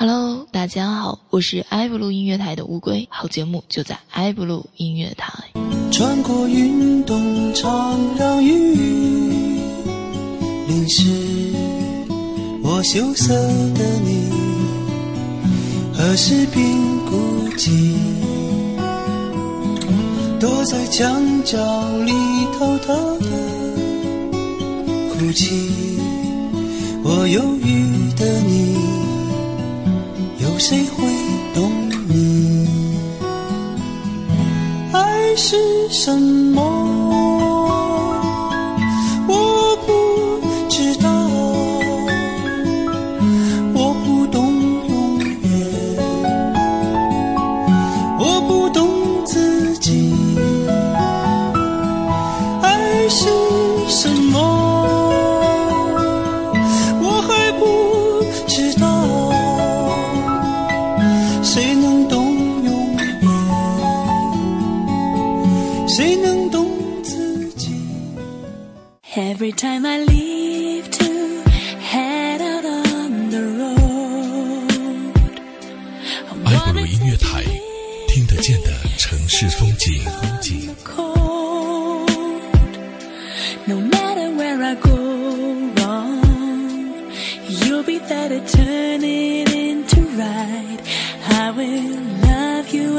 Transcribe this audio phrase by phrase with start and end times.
[0.00, 5.32] Hello，大家好，我是埃布鲁音乐台的乌龟，好节目就在埃布鲁音乐台。
[5.90, 8.76] 穿过运动场，让雨
[10.68, 11.02] 淋湿
[12.62, 14.30] 我羞涩的你，
[15.92, 17.16] 何时并孤
[17.56, 17.96] 寂？
[20.38, 21.58] 躲在墙角
[22.04, 22.12] 里
[22.56, 23.26] 偷偷的
[25.18, 25.98] 哭泣，
[27.02, 28.97] 我忧郁的你。
[30.58, 31.04] 谁会
[31.54, 31.70] 懂
[32.08, 32.66] 你？
[34.92, 35.56] 爱是
[35.88, 36.97] 什么
[76.68, 77.42] 爱布鲁音乐台，
[78.08, 80.04] 听得见的城市风景。
[83.64, 84.90] No matter where I go
[85.76, 87.10] wrong,
[87.48, 90.78] you'll be there to turn it into right.
[91.30, 92.98] I will love you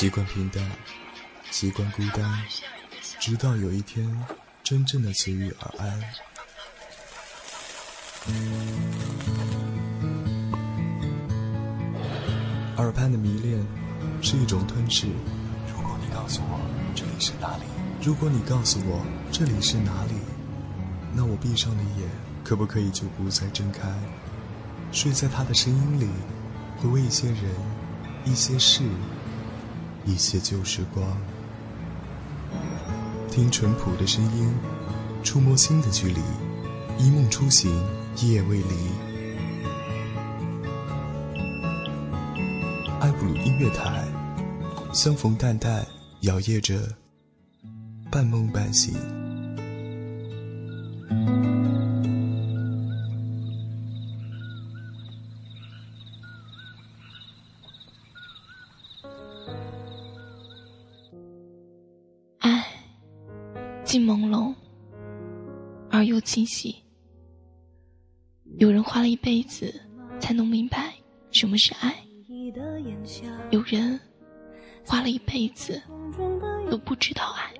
[0.00, 0.64] 习惯平淡，
[1.50, 2.42] 习惯孤单，
[3.18, 4.24] 直到有一天，
[4.62, 6.02] 真正的随遇而安。
[12.78, 13.62] 耳畔的迷恋
[14.22, 15.06] 是一种吞噬。
[15.68, 16.58] 如果你告诉我
[16.94, 17.64] 这里是哪里，
[18.02, 20.14] 如果你告诉我这里是哪里，
[21.12, 22.08] 那我闭上的眼
[22.42, 23.86] 可不可以就不再睁开？
[24.92, 26.08] 睡在他的声音里，
[26.78, 27.44] 回味一些人，
[28.24, 28.82] 一些事。
[30.04, 31.04] 一些旧时光，
[33.30, 34.52] 听淳朴的声音，
[35.22, 36.20] 触摸心的距离，
[36.98, 37.70] 一梦初醒，
[38.16, 38.74] 夜未离。
[43.00, 44.04] 艾布鲁音乐台，
[44.92, 45.86] 相逢淡淡，
[46.20, 46.96] 摇曳着，
[48.10, 49.19] 半梦半醒。
[63.90, 64.54] 既朦胧
[65.90, 66.76] 而又清晰。
[68.58, 69.74] 有人花了一辈子
[70.20, 70.94] 才弄明白
[71.32, 71.92] 什么是爱，
[73.50, 73.98] 有人
[74.86, 75.82] 花了一辈子
[76.70, 77.52] 都不知道爱。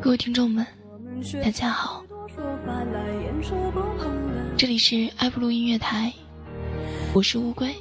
[0.00, 0.66] 各位听众们，
[1.44, 2.04] 大家好。
[4.56, 6.12] 这里是爱布鲁音乐台，
[7.12, 7.72] 我是乌龟。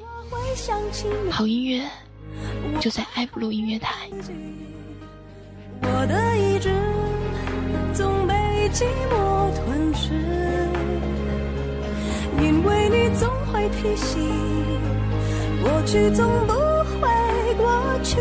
[1.31, 1.81] 好音乐
[2.79, 4.07] 就在爱布鲁音乐台。
[5.81, 6.69] 我的意志
[7.91, 8.35] 总被
[8.72, 10.13] 寂寞吞噬，
[12.39, 14.22] 因为你总会提醒，
[15.63, 16.53] 过去总不
[17.01, 17.07] 会
[17.56, 18.18] 过去，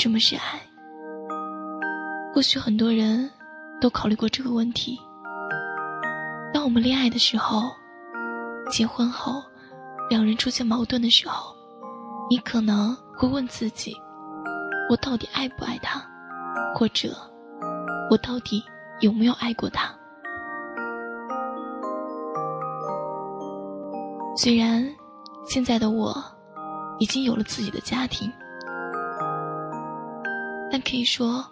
[0.00, 0.58] 什么是爱？
[2.32, 3.30] 或许很多人
[3.82, 4.98] 都考虑过这个问题。
[6.54, 7.70] 当我们恋爱的时候，
[8.70, 9.42] 结婚后，
[10.08, 11.54] 两人出现矛盾的时候，
[12.30, 13.94] 你可能会问自己：
[14.88, 16.02] 我到底爱不爱他？
[16.74, 17.14] 或者，
[18.10, 18.64] 我到底
[19.00, 19.94] 有没有爱过他？
[24.34, 24.82] 虽然
[25.44, 26.14] 现在的我
[26.98, 28.32] 已经有了自己的家庭。
[30.72, 31.44] 但可以说，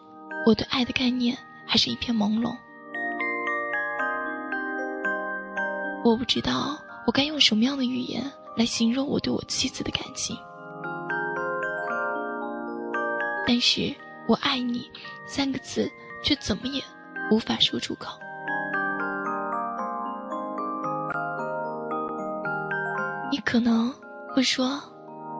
[0.47, 1.37] 我对爱的概念
[1.67, 2.56] 还是一片朦胧。
[6.05, 8.23] 我不知道我该用什么样的语言
[8.56, 10.37] 来形容我对我妻子的感情。
[13.47, 13.94] 但是
[14.29, 14.88] 我爱你
[15.26, 15.91] 三个字
[16.23, 16.82] 却怎么也
[17.31, 18.17] 无法说出口。
[23.32, 23.93] 你可能
[24.32, 24.81] 会说，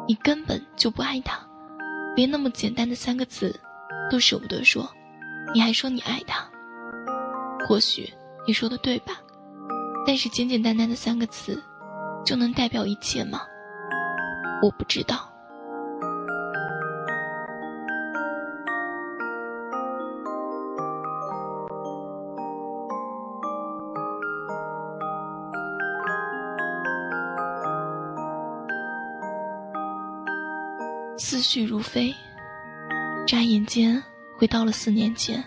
[0.07, 1.39] 你根本就不爱他。
[2.17, 3.59] 连那么简单的三个字
[4.11, 4.89] 都舍不得说，
[5.55, 6.49] 你还说你爱他？
[7.67, 8.13] 或许
[8.47, 9.15] 你说的对吧？
[10.07, 11.63] 但是简简单单的三个字，
[12.25, 13.41] 就能代表一切吗？
[14.63, 15.29] 我不知道。
[31.21, 32.15] 思绪如飞，
[33.29, 34.03] 眨眼间
[34.39, 35.45] 回到了四年前。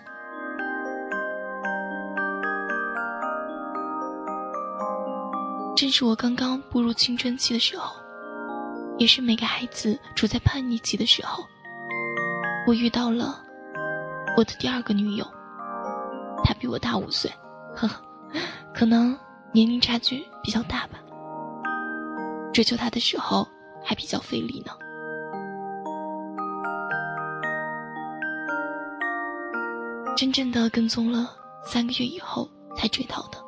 [5.76, 7.96] 正是我刚刚步入青春期的时候，
[9.00, 11.44] 也是每个孩子处在叛逆期的时候。
[12.68, 13.44] 我遇到了
[14.38, 15.26] 我的第二个女友，
[16.44, 17.32] 她比我大五岁，
[17.76, 18.00] 呵呵，
[18.76, 19.18] 可能
[19.52, 21.00] 年龄差距比较大吧。
[22.54, 23.48] 追求她的时候
[23.84, 24.72] 还比较费力呢。
[30.22, 31.32] 真正的跟踪了
[31.66, 32.48] 三个月以后
[32.78, 33.44] 才追到的。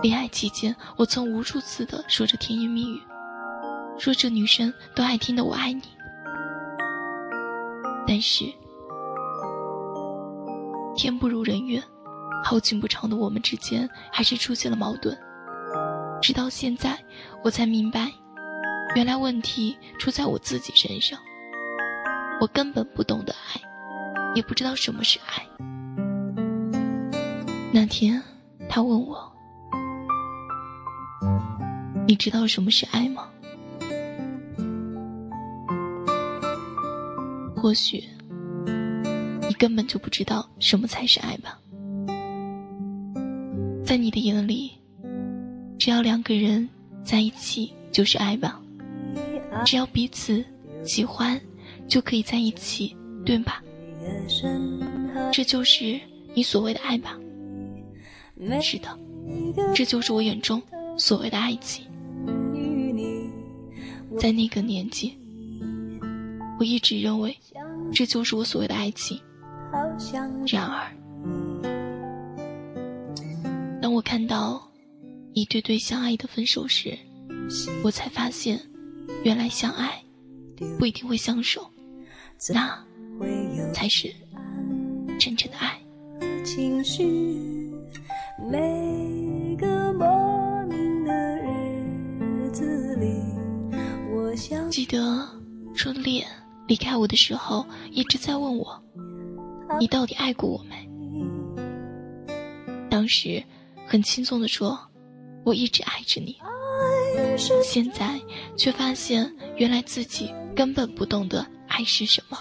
[0.00, 3.02] 恋爱期间，我曾无数次的说着甜言蜜语，
[3.98, 5.82] 说着女生都爱听的“我爱你”。
[8.06, 8.44] 但是，
[10.94, 11.82] 天不如人愿，
[12.44, 15.18] 好景不长的我们之间还是出现了矛盾。
[16.22, 16.96] 直到现在，
[17.42, 18.08] 我才明白，
[18.94, 21.18] 原来问题出在我自己身上。
[22.40, 23.60] 我根本不懂得爱，
[24.34, 25.46] 也不知道什么是爱。
[27.72, 28.22] 那天，
[28.68, 29.32] 他问我。
[32.06, 33.28] 你知道什么是爱吗？
[37.56, 38.04] 或许
[39.48, 41.58] 你根本就不知道什么才是爱吧。
[43.82, 44.72] 在你的眼里，
[45.78, 46.68] 只要两个人
[47.02, 48.60] 在一起就是爱吧？
[49.64, 50.44] 只要彼此
[50.84, 51.40] 喜欢
[51.88, 52.94] 就可以在一起，
[53.24, 53.63] 对吧？
[55.32, 56.00] 这就是
[56.34, 57.18] 你所谓的爱吧？
[58.60, 58.98] 是的，
[59.74, 60.62] 这就是我眼中
[60.98, 61.86] 所谓的爱情。
[64.18, 65.18] 在那个年纪，
[66.58, 67.36] 我一直认为
[67.92, 69.20] 这就是我所谓的爱情。
[70.46, 70.86] 然而，
[73.80, 74.70] 当我看到
[75.32, 76.96] 一对对相爱的分手时，
[77.82, 78.60] 我才发现，
[79.24, 80.00] 原来相爱
[80.78, 81.68] 不一定会相守，
[82.52, 82.84] 那
[83.72, 84.12] 才是
[85.18, 85.78] 真正的爱。
[94.70, 95.28] 记得
[95.74, 96.26] 初恋
[96.66, 98.82] 离开我的时候，一直在问我
[99.78, 100.88] ：“你到底爱过我没？”
[102.90, 103.42] 当时
[103.86, 104.78] 很轻松的说
[105.44, 106.36] ：“我一直爱着你。”
[107.62, 108.20] 现在
[108.56, 112.38] 却发现，原来自己根本不懂得爱是什么。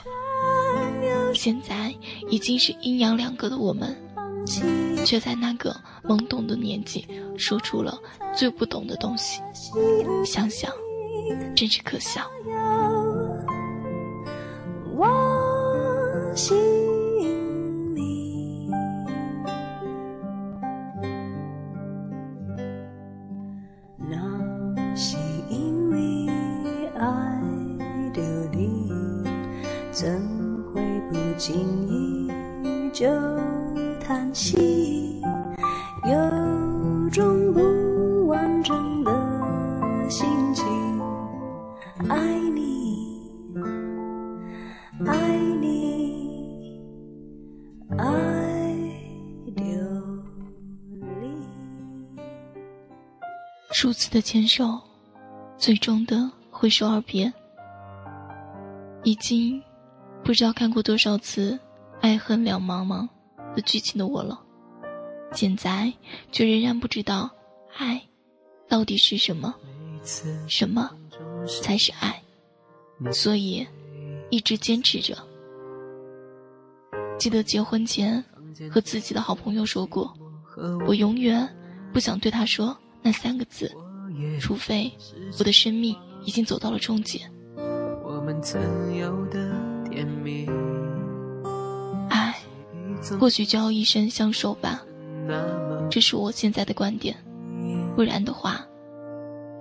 [1.33, 1.93] 现在
[2.29, 3.95] 已经是阴阳两隔的我们，
[5.05, 7.05] 却在那个懵懂的年纪
[7.37, 7.97] 说出了
[8.35, 9.41] 最不懂的东西。
[10.25, 10.71] 想想。
[11.55, 12.21] 真是可笑。
[14.93, 15.07] 我
[16.35, 16.57] 心
[33.03, 33.09] 就
[33.99, 35.19] 叹息？
[36.05, 40.65] 有种不完整的心情。
[42.07, 43.29] 爱你，
[45.05, 46.79] 爱你，
[47.97, 48.07] 爱
[49.53, 49.65] 流
[51.19, 51.27] 离。
[53.73, 54.79] 数次的牵手，
[55.57, 57.33] 最终的挥手而别。
[59.03, 59.61] 已经
[60.23, 61.59] 不知道看过多少次
[62.03, 63.07] 爱恨两茫茫
[63.55, 64.37] 的剧情的我了，
[65.31, 65.91] 现在
[66.33, 67.31] 却仍然不知道
[67.77, 68.01] 爱
[68.67, 69.55] 到底是什么，
[70.49, 70.91] 什么。
[71.61, 72.21] 才是爱，
[73.11, 73.65] 所以
[74.29, 75.17] 一直坚持着。
[77.17, 78.23] 记得结婚前
[78.69, 80.13] 和自己的好朋友说过，
[80.85, 81.47] 我永远
[81.93, 83.69] 不想对他说那三个字，
[84.39, 84.91] 除非
[85.37, 87.19] 我的生命已经走到了终结。
[89.91, 90.72] 爱，
[93.19, 94.81] 或许就要一生相守吧，
[95.89, 97.15] 这是我现在的观点。
[97.95, 98.65] 不然的话。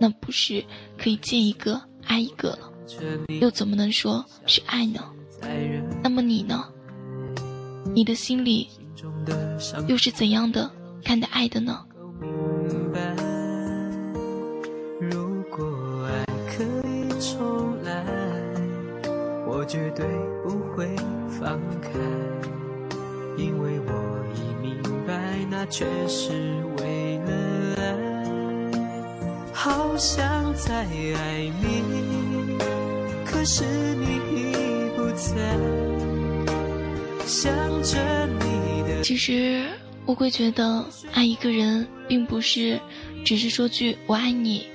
[0.01, 0.65] 那不是
[0.99, 2.73] 可以见一个爱一个了，
[3.41, 5.01] 又怎么能说是爱呢？
[6.03, 6.65] 那么你呢？
[7.95, 8.69] 你的心里
[9.87, 10.69] 又是怎样的
[11.05, 11.87] 看待爱的呢？
[15.01, 18.05] 如果爱可以重来，
[19.47, 20.05] 我绝对
[20.43, 20.97] 不会
[21.29, 21.91] 放开，
[23.37, 23.93] 因为我
[24.35, 25.12] 已明白，
[25.51, 26.33] 那全是
[26.79, 27.31] 为了
[27.77, 27.83] 爱。
[29.53, 31.83] 好想再爱你，
[33.25, 35.35] 可是你已不在，
[37.27, 39.03] 想着你的。
[39.03, 39.65] 其实
[40.05, 42.81] 我会觉得，爱一个人，并不是
[43.25, 44.67] 只是说句“我爱你”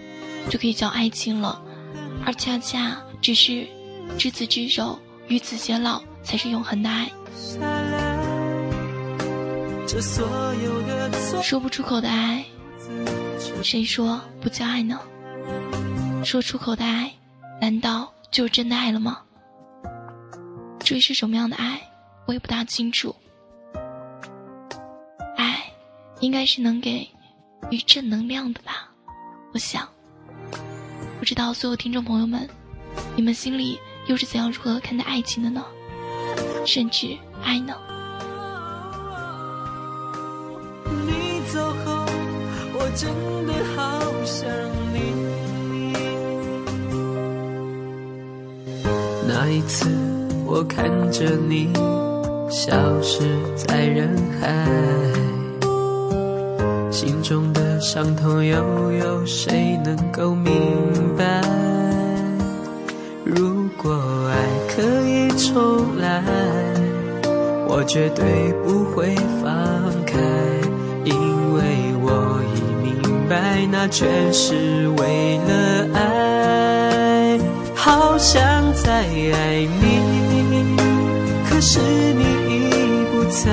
[0.49, 1.61] 就可以叫爱情了，
[2.25, 3.67] 而恰恰只是。
[4.17, 4.97] 执子之手，
[5.27, 7.11] 与子偕老，才是永恒的爱。
[11.41, 12.43] 说不出口的爱，
[13.63, 14.99] 谁说不叫爱呢？
[16.25, 17.11] 说出口的爱，
[17.61, 19.21] 难道就是真的爱了吗？
[20.79, 21.81] 至于是什么样的爱，
[22.25, 23.15] 我也不大清楚。
[25.37, 25.63] 爱，
[26.19, 27.07] 应该是能给
[27.71, 28.89] 予正能量的吧？
[29.53, 29.87] 我想，
[31.17, 32.47] 不知道所有听众朋友们，
[33.15, 33.79] 你们心里。
[34.07, 35.65] 又是怎样如何看待爱情的呢？
[36.65, 37.75] 甚至爱呢？
[42.97, 43.07] 真
[43.45, 44.49] 的好想
[44.91, 45.93] 你。
[49.27, 49.87] 那一次，
[50.47, 51.71] 我看着你
[52.49, 52.73] 消
[53.03, 53.21] 失
[53.55, 54.09] 在人
[54.41, 54.65] 海，
[56.89, 60.51] 心中的伤痛，又有谁能够明
[61.15, 61.43] 白？
[63.23, 63.93] 如果
[64.27, 64.33] 爱
[64.75, 66.23] 可以重来，
[67.67, 69.13] 我绝对不会
[69.43, 69.53] 放
[70.03, 70.17] 开，
[73.65, 77.39] 那全是为了爱。
[77.75, 78.41] 好想
[78.73, 80.77] 再爱你，
[81.49, 82.59] 可是你已
[83.11, 83.45] 不在，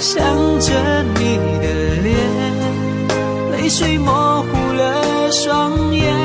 [0.00, 0.22] 想
[0.60, 1.64] 着你的
[2.02, 2.14] 脸，
[3.52, 6.23] 泪水模糊了双眼。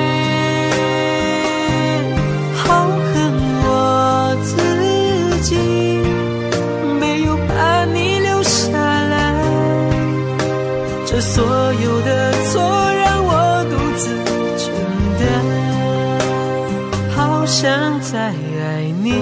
[17.62, 19.22] 想再爱你，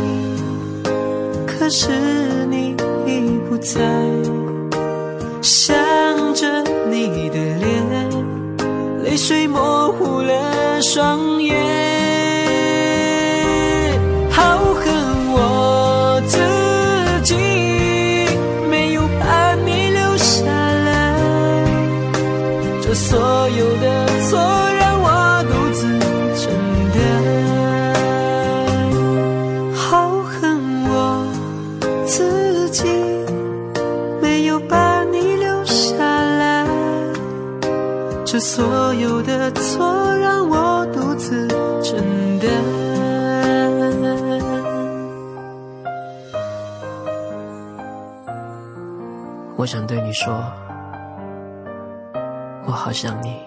[1.48, 1.90] 可是
[2.52, 2.76] 你
[3.08, 3.82] 已不在，
[5.42, 5.76] 想
[6.36, 11.67] 着你的脸，泪水模糊了双眼。
[38.30, 41.48] 这所有的错让我独自
[41.82, 41.98] 承
[42.40, 42.50] 担。
[49.56, 50.44] 我想对你说，
[52.66, 53.47] 我好想你。